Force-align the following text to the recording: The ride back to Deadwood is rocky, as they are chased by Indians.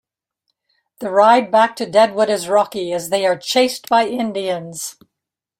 The 0.97 1.11
ride 1.11 1.51
back 1.51 1.75
to 1.75 1.85
Deadwood 1.87 2.27
is 2.31 2.47
rocky, 2.49 2.91
as 2.91 3.11
they 3.11 3.23
are 3.27 3.37
chased 3.37 3.87
by 3.87 4.07
Indians. 4.07 4.97